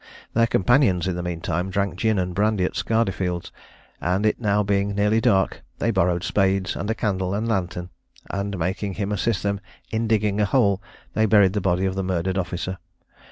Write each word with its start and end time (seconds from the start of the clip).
Their 0.33 0.47
companions, 0.47 1.07
in 1.07 1.15
the 1.15 1.21
mean 1.21 1.41
time, 1.41 1.69
drank 1.69 1.95
gin 1.95 2.17
and 2.17 2.33
brandy 2.33 2.63
at 2.63 2.75
Scardefield's, 2.75 3.51
and 4.01 4.25
it 4.25 4.39
being 4.65 4.87
now 4.89 4.93
nearly 4.95 5.21
dark, 5.21 5.61
they 5.77 5.91
borrowed 5.91 6.23
spades, 6.23 6.75
and 6.75 6.89
a 6.89 6.95
candle 6.95 7.35
and 7.35 7.47
lantern, 7.47 7.91
and 8.27 8.57
making 8.57 8.95
him 8.95 9.11
assist 9.11 9.43
them 9.43 9.59
in 9.91 10.07
digging 10.07 10.41
a 10.41 10.45
hole, 10.45 10.81
they 11.13 11.27
buried 11.27 11.53
the 11.53 11.61
body 11.61 11.85
of 11.85 11.93
the 11.93 12.03
murdered 12.03 12.39
officer. 12.39 12.79